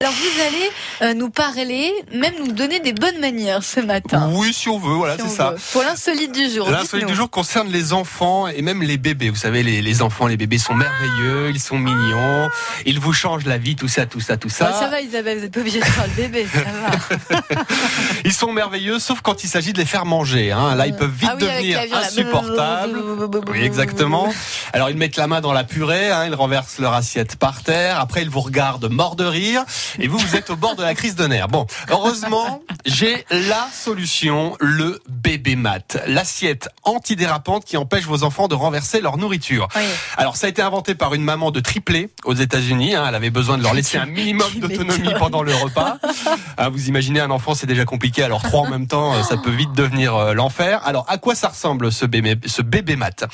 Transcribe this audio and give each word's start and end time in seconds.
Alors 0.00 0.14
vous 0.14 0.40
allez 0.42 0.70
euh, 1.02 1.14
nous 1.14 1.28
parler, 1.28 1.92
même 2.14 2.34
nous 2.38 2.52
donner 2.52 2.78
des 2.78 2.92
bonnes 2.92 3.18
manières 3.18 3.64
ce 3.64 3.80
matin. 3.80 4.30
Oui, 4.32 4.52
si 4.52 4.68
on 4.68 4.78
veut, 4.78 4.94
voilà, 4.94 5.16
si 5.16 5.22
c'est 5.22 5.28
ça. 5.34 5.50
veut. 5.50 5.58
Pour 5.72 5.82
l'insolite 5.82 6.30
du 6.30 6.48
jour. 6.48 6.70
L'insolite 6.70 7.08
du 7.08 7.16
jour 7.16 7.28
concerne 7.28 7.68
les 7.68 7.92
enfants 7.92 8.46
et 8.46 8.62
même 8.62 8.80
les 8.80 8.96
bébés. 8.96 9.28
Vous 9.28 9.34
savez, 9.34 9.64
les, 9.64 9.82
les 9.82 10.00
enfants, 10.00 10.28
les 10.28 10.36
bébés 10.36 10.58
sont 10.58 10.74
merveilleux, 10.74 11.50
ils 11.50 11.58
sont 11.58 11.78
mignons, 11.78 12.48
ils 12.86 13.00
vous 13.00 13.12
changent 13.12 13.44
la 13.44 13.58
vie, 13.58 13.74
tout 13.74 13.88
ça, 13.88 14.06
tout 14.06 14.20
ça, 14.20 14.36
tout 14.36 14.48
ça. 14.48 14.72
Ça 14.72 14.86
va 14.86 15.00
Isabelle, 15.00 15.38
vous 15.38 15.42
n'êtes 15.42 15.54
pas 15.54 15.60
obligée 15.62 15.80
de 15.80 15.84
faire 15.84 16.06
le 16.06 16.22
bébé, 16.22 16.46
ça 16.46 16.60
va. 16.60 17.56
Ils 18.24 18.32
sont 18.32 18.52
merveilleux, 18.52 19.00
sauf 19.00 19.20
quand 19.20 19.42
il 19.42 19.48
s'agit 19.48 19.72
de 19.72 19.78
les 19.78 19.84
faire 19.84 20.04
manger. 20.04 20.52
Hein. 20.52 20.76
Là, 20.76 20.86
ils 20.86 20.94
peuvent 20.94 21.10
vite 21.10 21.30
Ah 21.32 21.36
oui, 21.36 21.44
devenir 21.44 21.80
insupportables. 21.92 23.02
Oui, 23.48 23.62
exactement. 23.62 24.32
Alors, 24.72 24.90
ils 24.90 24.96
mettent 24.96 25.16
la 25.16 25.26
main 25.26 25.40
dans 25.40 25.52
la 25.52 25.64
purée, 25.64 26.10
hein, 26.12 26.26
ils 26.26 26.34
renversent 26.34 26.78
leur 26.78 26.92
assiette 26.92 27.34
par 27.36 27.62
terre. 27.62 27.98
Après, 27.98 28.22
ils 28.22 28.30
vous 28.30 28.40
regardent 28.40 28.88
mort 28.90 29.16
de 29.16 29.24
rire. 29.24 29.64
Et 29.98 30.08
vous, 30.08 30.18
vous 30.18 30.36
êtes 30.36 30.50
au 30.50 30.56
bord 30.56 30.76
de 30.76 30.82
la 30.82 30.94
crise 30.94 31.14
de 31.14 31.26
nerfs. 31.26 31.48
Bon, 31.48 31.66
heureusement, 31.90 32.62
j'ai 32.86 33.24
la 33.30 33.68
solution, 33.72 34.56
le 34.60 35.00
bébé 35.08 35.56
mat. 35.56 35.98
L'assiette 36.06 36.68
antidérapante 36.84 37.64
qui 37.64 37.76
empêche 37.76 38.04
vos 38.04 38.22
enfants 38.24 38.48
de 38.48 38.54
renverser 38.54 39.00
leur 39.00 39.16
nourriture. 39.16 39.68
Oui. 39.76 39.82
Alors, 40.16 40.36
ça 40.36 40.46
a 40.46 40.50
été 40.50 40.62
inventé 40.62 40.94
par 40.94 41.14
une 41.14 41.22
maman 41.22 41.50
de 41.50 41.60
triplé 41.60 42.10
aux 42.24 42.34
États-Unis. 42.34 42.94
hein. 42.94 43.04
Elle 43.08 43.14
avait 43.14 43.30
besoin 43.30 43.58
de 43.58 43.62
leur 43.62 43.74
laisser 43.74 43.98
un 43.98 44.06
minimum 44.06 44.50
d'autonomie 44.56 45.14
pendant 45.18 45.42
le 45.42 45.54
repas. 45.54 45.96
Ah, 46.60 46.68
vous 46.70 46.88
imaginez 46.88 47.20
un 47.20 47.30
enfant, 47.30 47.54
c'est 47.54 47.66
déjà 47.68 47.84
compliqué. 47.84 48.22
Alors 48.24 48.42
trois 48.42 48.62
en 48.62 48.68
même 48.70 48.86
temps, 48.88 49.22
ça 49.22 49.36
peut 49.36 49.50
vite 49.50 49.72
devenir 49.72 50.16
euh, 50.16 50.34
l'enfer. 50.34 50.80
Alors, 50.84 51.04
à 51.08 51.16
quoi 51.18 51.34
ça 51.36 51.48
ressemble 51.48 51.92
ce 51.92 52.04
bébé, 52.04 52.36
ce 52.46 52.62
bébé 52.62 52.96
mat? 52.96 53.24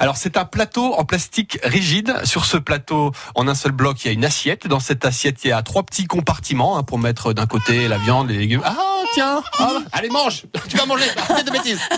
Alors, 0.00 0.16
c'est 0.16 0.36
un 0.36 0.44
plateau 0.44 0.94
en 0.94 1.04
plastique 1.04 1.58
rigide. 1.62 2.14
Sur 2.24 2.44
ce 2.44 2.56
plateau, 2.56 3.12
en 3.36 3.46
un 3.46 3.54
seul 3.54 3.72
bloc, 3.72 4.04
il 4.04 4.08
y 4.08 4.10
a 4.10 4.12
une 4.14 4.24
assiette. 4.24 4.66
Dans 4.66 4.80
cette 4.80 5.04
assiette, 5.04 5.44
il 5.44 5.48
y 5.48 5.52
a 5.52 5.62
trois 5.62 5.82
petits 5.84 6.01
compartiments 6.06 6.76
hein, 6.76 6.82
pour 6.82 6.98
mettre 6.98 7.32
d'un 7.32 7.46
côté 7.46 7.88
la 7.88 7.98
viande, 7.98 8.28
les 8.28 8.38
légumes. 8.38 8.62
Ah 8.64 8.91
tiens, 9.12 9.42
ah, 9.58 9.78
allez 9.92 10.08
mange, 10.08 10.44
tu 10.68 10.76
vas 10.76 10.86
manger, 10.86 11.04
arrête 11.28 11.46
de 11.46 11.52
bêtises. 11.52 11.80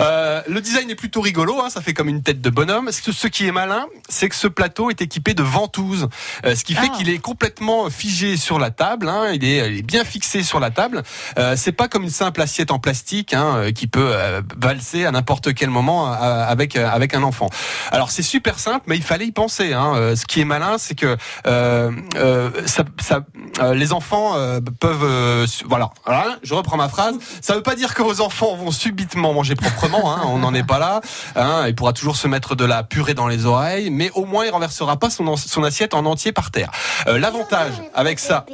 Euh, 0.00 0.42
le 0.48 0.60
design 0.60 0.90
est 0.90 0.94
plutôt 0.96 1.20
rigolo, 1.20 1.60
hein, 1.60 1.70
ça 1.70 1.80
fait 1.80 1.94
comme 1.94 2.08
une 2.08 2.22
tête 2.22 2.40
de 2.40 2.50
bonhomme. 2.50 2.90
Ce, 2.90 3.12
ce 3.12 3.28
qui 3.28 3.46
est 3.46 3.52
malin, 3.52 3.86
c'est 4.08 4.28
que 4.28 4.34
ce 4.34 4.48
plateau 4.48 4.90
est 4.90 5.00
équipé 5.00 5.34
de 5.34 5.42
ventouses, 5.42 6.08
euh, 6.44 6.54
ce 6.56 6.64
qui 6.64 6.74
fait 6.74 6.88
Ah. 6.92 6.96
qu'il 6.96 7.08
est 7.10 7.18
complètement 7.18 7.88
figé 7.90 8.36
sur 8.36 8.58
la 8.58 8.70
table. 8.70 9.08
hein, 9.08 9.30
il, 9.32 9.44
est, 9.44 9.70
il 9.72 9.78
est 9.78 9.82
bien 9.82 10.04
fixé 10.04 10.42
sur 10.42 10.58
la 10.58 10.70
table. 10.70 11.02
Euh, 11.38 11.54
c'est 11.56 11.72
pas 11.72 11.86
comme 11.86 12.02
une 12.02 12.10
simple 12.10 12.40
assiette 12.42 12.70
en 12.72 12.78
plastique 12.80 13.34
hein, 13.34 13.54
euh, 13.56 13.72
qui 13.72 13.86
peut 13.86 14.10
euh, 14.12 14.42
valser 14.56 15.04
à 15.06 15.12
n'importe 15.12 15.54
quel 15.54 15.70
moment 15.70 16.10
avec 16.10 16.76
avec 16.76 17.14
un 17.14 17.22
enfant. 17.22 17.48
Alors 17.92 18.10
c'est 18.10 18.22
super 18.22 18.58
simple, 18.58 18.84
mais 18.88 18.96
il 18.96 19.02
fallait 19.02 19.26
y 19.26 19.32
penser. 19.32 19.72
Hein. 19.74 20.14
Ce 20.16 20.26
qui 20.26 20.40
est 20.40 20.44
malin, 20.44 20.76
c'est 20.78 20.94
que 20.98 21.16
ça, 21.44 22.84
ça, 23.00 23.20
euh, 23.60 23.74
les 23.74 23.92
enfants 23.92 24.32
euh, 24.34 24.60
peuvent, 24.80 25.04
euh, 25.04 25.46
voilà. 25.66 25.90
Voilà, 26.04 26.36
je 26.42 26.54
reprends 26.54 26.76
ma 26.76 26.88
phrase. 26.88 27.16
Ça 27.40 27.54
veut 27.54 27.62
pas 27.62 27.76
dire 27.76 27.94
que 27.94 28.02
vos 28.02 28.20
enfants 28.20 28.56
vont 28.56 28.70
subitement 28.70 29.32
manger 29.32 29.54
proprement. 29.54 30.12
Hein, 30.12 30.22
on 30.26 30.38
n'en 30.38 30.54
est 30.54 30.64
pas 30.64 30.78
là. 30.78 31.00
Hein, 31.36 31.64
il 31.68 31.74
pourra 31.74 31.92
toujours 31.92 32.16
se 32.16 32.26
mettre 32.26 32.54
de 32.54 32.64
la 32.64 32.82
purée 32.82 33.14
dans 33.14 33.28
les 33.28 33.46
oreilles, 33.46 33.90
mais 33.90 34.10
au 34.14 34.24
moins 34.24 34.44
il 34.44 34.50
renversera 34.50 34.96
pas 34.96 35.10
son, 35.10 35.36
son 35.36 35.62
assiette 35.62 35.94
en 35.94 36.04
entier 36.04 36.32
par 36.32 36.50
terre. 36.50 36.70
Euh, 37.06 37.18
L'avantage 37.18 37.72
avec 37.94 38.18
ça. 38.18 38.44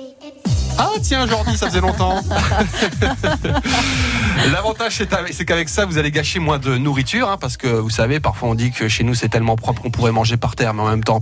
Ah 0.82 0.88
tiens 1.02 1.26
Jordi, 1.26 1.56
ça 1.58 1.66
faisait 1.66 1.80
longtemps. 1.82 2.20
L'avantage 4.52 4.94
c'est 4.96 5.12
avec- 5.12 5.34
c'est 5.34 5.44
qu'avec 5.44 5.68
ça 5.68 5.84
vous 5.84 5.98
allez 5.98 6.10
gâcher 6.10 6.38
moins 6.38 6.58
de 6.58 6.78
nourriture 6.78 7.28
hein, 7.28 7.36
parce 7.38 7.56
que 7.58 7.66
vous 7.66 7.90
savez 7.90 8.20
parfois 8.20 8.48
on 8.48 8.54
dit 8.54 8.70
que 8.72 8.88
chez 8.88 9.04
nous 9.04 9.14
c'est 9.14 9.28
tellement 9.28 9.56
propre 9.56 9.82
qu'on 9.82 9.90
pourrait 9.90 10.12
manger 10.12 10.38
par 10.38 10.56
terre 10.56 10.72
mais 10.72 10.80
en 10.82 10.88
même 10.88 11.04
temps 11.04 11.20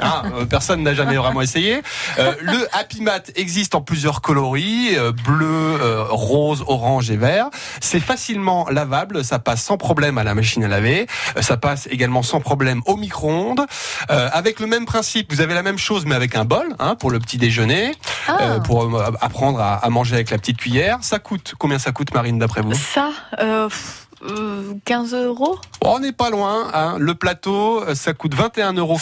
hein, 0.00 0.22
personne 0.50 0.82
n'a 0.84 0.94
jamais 0.94 1.16
vraiment 1.16 1.40
essayé. 1.42 1.82
Euh, 2.18 2.32
le 2.40 2.68
Happy 2.72 3.02
Mat 3.02 3.32
existe 3.34 3.74
en 3.74 3.80
plusieurs 3.80 4.20
coloris 4.20 4.96
euh, 4.96 5.10
bleu, 5.12 5.46
euh, 5.80 6.04
rose, 6.08 6.62
orange 6.68 7.10
et 7.10 7.16
vert. 7.16 7.46
C'est 7.80 8.00
facilement 8.00 8.68
lavable, 8.70 9.24
ça 9.24 9.38
passe 9.40 9.62
sans 9.62 9.76
problème 9.76 10.16
à 10.18 10.24
la 10.24 10.34
machine 10.34 10.62
à 10.62 10.68
laver, 10.68 11.06
ça 11.40 11.56
passe 11.56 11.88
également 11.90 12.22
sans 12.22 12.40
problème 12.40 12.82
au 12.86 12.96
micro-ondes. 12.96 13.66
Avec 14.08 14.60
le 14.60 14.66
même 14.66 14.86
principe, 14.86 15.32
vous 15.32 15.40
avez 15.40 15.54
la 15.54 15.62
même 15.62 15.78
chose 15.78 16.04
mais 16.06 16.14
avec 16.14 16.36
un 16.36 16.44
bol 16.44 16.66
hein, 16.78 16.94
pour 16.94 17.10
le 17.10 17.18
petit 17.18 17.38
déjeuner 17.38 17.92
Ah. 18.28 18.60
pour 18.64 18.99
apprendre 19.20 19.60
à, 19.60 19.76
à 19.76 19.90
manger 19.90 20.14
avec 20.14 20.30
la 20.30 20.38
petite 20.38 20.58
cuillère. 20.58 20.98
Ça 21.02 21.18
coûte 21.18 21.54
combien 21.58 21.78
ça 21.78 21.92
coûte, 21.92 22.12
Marine, 22.14 22.38
d'après 22.38 22.62
vous? 22.62 22.74
Ça, 22.74 23.10
euh, 23.40 23.68
pff, 23.68 24.06
euh, 24.22 24.74
15 24.84 25.14
euros 25.14 25.58
On 25.82 25.98
n'est 25.98 26.12
pas 26.12 26.28
loin. 26.28 26.70
Hein. 26.74 26.96
Le 26.98 27.14
plateau, 27.14 27.82
euh, 27.82 27.94
ça 27.94 28.12
coûte 28.12 28.34
21,90 28.34 28.78
euros 28.78 28.98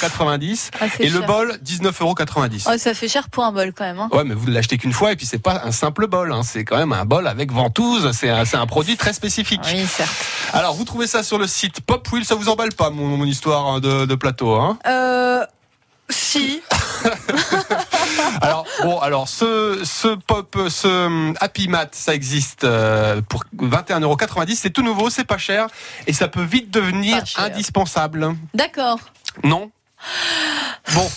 Ah, 0.81 0.86
et 1.00 1.09
le 1.09 1.20
bol 1.20 1.59
19,90 1.64 2.03
euros. 2.03 2.14
Oh, 2.72 2.78
ça 2.78 2.94
fait 2.94 3.09
cher 3.09 3.28
pour 3.28 3.44
un 3.44 3.50
bol 3.53 3.72
quand 3.72 3.84
même. 3.84 3.98
Hein. 3.98 4.09
Ouais, 4.12 4.22
mais 4.25 4.34
vous 4.34 4.47
ne 4.47 4.53
l'achetez 4.53 4.78
qu'une 4.78 4.92
fois 4.92 5.12
et 5.12 5.16
puis 5.16 5.26
c'est 5.26 5.42
pas 5.42 5.62
un 5.64 5.72
simple 5.72 6.06
bol. 6.06 6.32
Hein. 6.32 6.42
C'est 6.44 6.65
quand 6.65 6.76
même 6.76 6.92
un 6.92 7.04
bol 7.04 7.26
avec 7.26 7.50
ventouse. 7.53 8.12
C'est 8.12 8.30
un, 8.30 8.66
produit 8.66 8.97
très 8.97 9.12
spécifique. 9.12 9.62
Oui, 9.72 9.86
certes. 9.86 10.12
Alors, 10.53 10.75
vous 10.75 10.84
trouvez 10.84 11.06
ça 11.06 11.22
sur 11.22 11.38
le 11.38 11.47
site 11.47 11.80
Pop 11.80 12.06
Wheel. 12.12 12.25
Ça 12.25 12.36
vous 12.36 12.48
emballe 12.48 12.72
pas 12.75 12.91
mon, 12.91 13.16
mon 13.16 13.25
histoire 13.25 13.80
de, 13.80 14.06
de 14.06 14.15
plateau, 14.15 14.54
hein? 14.54 14.78
Euh, 14.86 15.44
si. 16.10 16.60
Bon, 18.83 18.99
alors 18.99 19.28
ce 19.28 19.81
ce 19.84 20.09
pop, 20.15 20.56
ce 20.69 20.87
hum, 21.06 21.34
Happy 21.41 21.69
Mat, 21.69 21.94
ça 21.94 22.15
existe 22.15 22.65
euh, 22.65 23.21
pour 23.28 23.44
21,90€. 23.59 24.55
C'est 24.56 24.71
tout 24.71 24.83
nouveau, 24.83 25.11
c'est 25.11 25.25
pas 25.25 25.39
cher 25.39 25.66
et 26.06 26.12
ça 26.12 26.28
peut 26.28 26.43
vite 26.44 26.71
devenir 26.71 27.22
indispensable. 27.37 28.34
D'accord. 28.55 28.99
Non 29.44 29.71
Bon. 30.94 31.11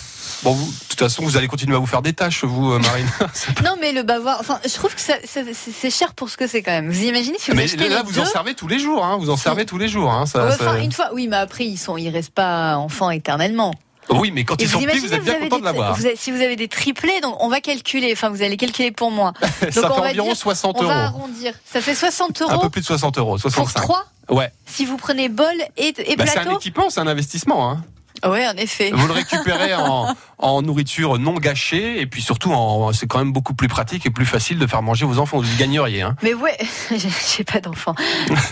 Bon, 0.44 0.54
vous, 0.54 0.66
de 0.72 0.76
toute 0.88 0.98
façon, 0.98 1.22
vous 1.22 1.36
allez 1.36 1.46
continuer 1.46 1.76
à 1.76 1.78
vous 1.78 1.86
faire 1.86 2.02
des 2.02 2.14
tâches, 2.14 2.42
vous, 2.42 2.72
euh, 2.72 2.80
Marine. 2.80 3.06
Non, 3.64 3.76
mais 3.80 3.92
le 3.92 4.02
bavard, 4.02 4.38
enfin, 4.40 4.58
je 4.66 4.74
trouve 4.74 4.92
que 4.92 5.00
c'est 5.00 5.90
cher 5.90 6.14
pour 6.14 6.30
ce 6.30 6.36
que 6.36 6.48
c'est 6.48 6.62
quand 6.64 6.72
même. 6.72 6.90
Vous 6.90 7.04
imaginez 7.04 7.38
si 7.38 7.52
vous 7.52 7.56
Mais 7.56 7.62
achetez 7.62 7.88
là, 7.88 7.98
les 7.98 8.02
vous 8.02 8.10
deux 8.10 8.22
en 8.22 8.26
servez 8.26 8.54
tous 8.54 8.66
les 8.66 8.80
jours, 8.80 9.04
hein. 9.04 9.18
Vous 9.20 9.30
en 9.30 9.36
servez 9.36 9.66
tous 9.66 9.78
les 9.78 9.86
jours, 9.86 10.10
hein. 10.12 10.26
Ça, 10.26 10.44
Ouais, 10.46 10.50
ça- 10.50 10.56
Enfin, 10.72 10.80
une 10.80 10.90
fois, 10.90 11.10
oui, 11.12 11.28
mais 11.28 11.36
après, 11.36 11.64
ils 11.64 11.76
sont, 11.76 11.96
ils 11.96 12.08
restent 12.08 12.34
pas 12.34 12.74
enfants 12.76 13.10
éternellement. 13.10 13.72
Oui, 14.10 14.30
mais 14.32 14.44
quand 14.44 14.60
Et 14.60 14.64
ils 14.64 14.68
sont 14.68 14.78
petits, 14.78 14.84
imaginez, 14.84 15.06
vous 15.08 15.14
êtes 15.14 15.24
bien 15.24 15.34
content 15.40 15.58
de 15.60 15.64
l'avoir. 15.64 15.94
vous 15.96 16.06
Si 16.16 16.30
vous 16.32 16.40
avez 16.42 16.56
des 16.56 16.68
triplés, 16.68 17.20
donc 17.22 17.36
on 17.42 17.48
va 17.48 17.60
calculer, 17.60 18.10
enfin, 18.12 18.28
vous 18.30 18.42
allez 18.42 18.56
calculer 18.56 18.90
pour 18.90 19.10
moi. 19.10 19.32
Ça 19.40 19.70
fait 19.70 19.78
on 19.86 20.00
va 20.00 20.08
environ 20.10 20.26
dire- 20.28 20.36
60 20.36 20.76
On 20.80 20.84
va 20.84 20.92
euros. 21.06 21.16
arrondir. 21.18 21.54
Ça 21.64 21.80
fait 21.80 21.94
60 21.94 22.42
Un 22.42 22.52
euros 22.52 22.62
peu 22.62 22.70
plus 22.70 22.80
de 22.82 22.86
60 22.86 23.18
euros, 23.18 23.30
pour 23.32 23.40
65. 23.40 23.80
3 23.82 24.04
Ouais. 24.30 24.50
si 24.66 24.84
vous 24.84 24.96
prenez 24.96 25.28
bol 25.28 25.46
et, 25.76 25.88
et 25.98 26.16
Bah, 26.16 26.24
c'est 26.26 26.38
un 26.38 26.42
plateau. 26.42 26.58
équipement, 26.58 26.90
c'est 26.90 27.00
un 27.00 27.06
investissement, 27.06 27.70
hein. 27.70 27.84
Oui, 28.24 28.38
en 28.46 28.52
effet. 28.56 28.92
Vous 28.94 29.06
le 29.08 29.14
récupérez 29.14 29.74
en, 29.74 30.14
en 30.38 30.62
nourriture 30.62 31.18
non 31.18 31.32
gâchée 31.34 32.00
et 32.00 32.06
puis 32.06 32.22
surtout 32.22 32.52
c'est 32.92 33.08
quand 33.08 33.18
même 33.18 33.32
beaucoup 33.32 33.54
plus 33.54 33.66
pratique 33.66 34.06
et 34.06 34.10
plus 34.10 34.26
facile 34.26 34.60
de 34.60 34.66
faire 34.68 34.80
manger 34.80 35.06
vos 35.06 35.18
enfants. 35.18 35.38
Vous 35.38 35.50
y 35.52 35.56
gagneriez. 35.56 36.02
Hein. 36.02 36.14
Mais 36.22 36.32
ouais, 36.34 36.56
j'ai- 37.36 37.42
pas 37.42 37.58
d'enfant. 37.58 37.96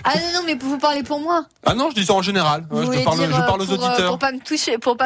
Ah 0.02 0.14
non, 0.16 0.40
non, 0.40 0.40
mais 0.44 0.56
vous 0.60 0.78
parlez 0.78 1.04
pour 1.04 1.20
moi. 1.20 1.44
Ah 1.64 1.74
non, 1.74 1.90
je 1.90 1.94
dis 1.94 2.04
ça 2.06 2.14
en 2.14 2.22
général. 2.22 2.64
Vous 2.68 2.92
je, 2.92 3.04
parle, 3.04 3.18
dire, 3.18 3.28
je 3.30 3.34
euh, 3.36 3.46
parle 3.46 3.62
aux 3.62 3.66
pour, 3.66 3.74
euh, 3.84 3.86
auditeurs. 3.86 4.08
Pour 4.08 4.18
pas 4.18 4.32
me 4.32 4.40
toucher, 4.40 4.78
pour 4.78 4.96
pas 4.96 4.98